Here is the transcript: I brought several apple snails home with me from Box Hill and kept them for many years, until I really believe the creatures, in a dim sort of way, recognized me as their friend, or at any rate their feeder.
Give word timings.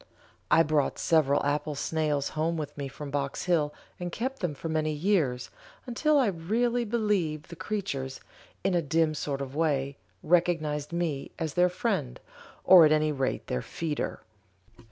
I 0.49 0.63
brought 0.63 0.97
several 0.97 1.45
apple 1.45 1.75
snails 1.75 2.29
home 2.29 2.57
with 2.57 2.75
me 2.75 2.87
from 2.87 3.11
Box 3.11 3.43
Hill 3.45 3.71
and 3.99 4.11
kept 4.11 4.39
them 4.39 4.55
for 4.55 4.67
many 4.67 4.91
years, 4.91 5.51
until 5.85 6.17
I 6.17 6.25
really 6.25 6.83
believe 6.85 7.49
the 7.49 7.55
creatures, 7.55 8.19
in 8.63 8.73
a 8.73 8.81
dim 8.81 9.13
sort 9.13 9.41
of 9.41 9.55
way, 9.55 9.97
recognized 10.23 10.91
me 10.91 11.29
as 11.37 11.53
their 11.53 11.69
friend, 11.69 12.19
or 12.63 12.83
at 12.83 12.91
any 12.91 13.11
rate 13.11 13.45
their 13.45 13.61
feeder. 13.61 14.21